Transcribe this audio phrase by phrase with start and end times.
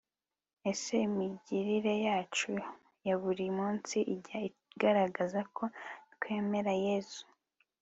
[0.71, 2.51] ese imigirire yacu
[3.07, 5.63] ya buri munsi ijya igaragazako
[6.13, 7.21] twemera yezu